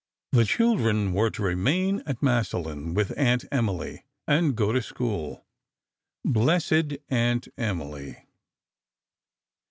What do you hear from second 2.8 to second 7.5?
with Aunt Emily, and go to school. Blessed Aunt